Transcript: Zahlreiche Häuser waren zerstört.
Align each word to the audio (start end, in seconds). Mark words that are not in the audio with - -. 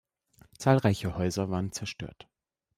Zahlreiche 0.57 1.15
Häuser 1.15 1.51
waren 1.51 1.71
zerstört. 1.71 2.27